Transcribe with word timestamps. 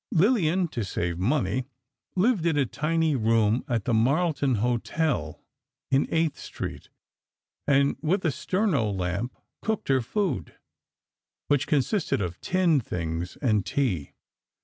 Lillian, 0.11 0.67
to 0.69 0.83
save 0.83 1.19
money, 1.19 1.65
lived 2.15 2.47
in 2.47 2.57
a 2.57 2.65
tiny 2.65 3.15
room 3.15 3.63
at 3.67 3.85
the 3.85 3.93
Marlton 3.93 4.55
Hotel, 4.55 5.39
in 5.91 6.07
8th 6.07 6.37
Street, 6.37 6.89
and 7.67 7.95
with 8.01 8.25
a 8.25 8.31
Sterno 8.31 8.89
lamp, 8.91 9.37
cooked 9.61 9.89
her 9.89 10.01
food, 10.01 10.55
which 11.49 11.67
consisted 11.67 12.19
of 12.19 12.41
tinned 12.41 12.83
things 12.83 13.37
and 13.43 13.63
tea. 13.63 14.13